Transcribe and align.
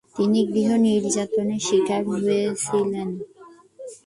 তিনি 0.15 0.39
গৃহ 0.51 0.69
নির্যাতনের 0.85 1.61
শিকার 1.67 2.01
হয়েছিলেন। 2.09 3.09